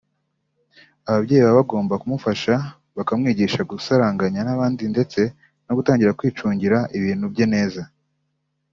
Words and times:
Ababyeyi 1.09 1.41
baba 1.43 1.59
bagomba 1.59 1.99
kumufasha 2.01 2.53
bakamwigisha 2.97 3.61
gusaranganya 3.71 4.41
n’abandi 4.43 4.83
ndetse 4.93 5.19
no 5.65 5.73
gutangira 5.77 6.15
kwicungira 6.19 6.77
ibintu 6.97 7.25
bye 7.33 7.45
neza 7.53 7.81